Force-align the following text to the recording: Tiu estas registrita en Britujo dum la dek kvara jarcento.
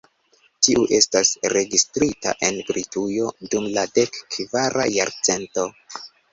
Tiu 0.67 0.85
estas 0.99 1.33
registrita 1.53 2.33
en 2.49 2.59
Britujo 2.71 3.29
dum 3.53 3.69
la 3.79 3.87
dek 4.01 4.21
kvara 4.33 4.91
jarcento. 4.99 5.71